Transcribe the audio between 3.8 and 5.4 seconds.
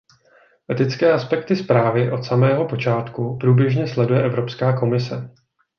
sleduje Evropská komise.